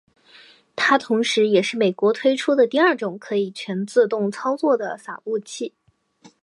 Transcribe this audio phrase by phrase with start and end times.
[0.75, 5.75] 它同时也是美国推出的第二种可以全自动操作的洒布器。